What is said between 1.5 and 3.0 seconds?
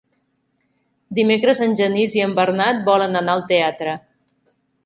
en Genís i en Bernat